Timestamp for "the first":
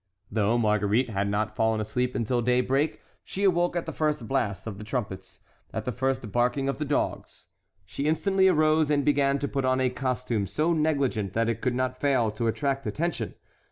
3.85-4.27, 5.85-6.31